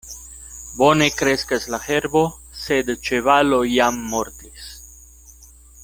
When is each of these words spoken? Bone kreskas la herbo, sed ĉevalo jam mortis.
Bone 0.79 1.09
kreskas 1.17 1.67
la 1.75 1.79
herbo, 1.83 2.23
sed 2.63 2.91
ĉevalo 3.09 3.61
jam 3.75 4.01
mortis. 4.15 4.69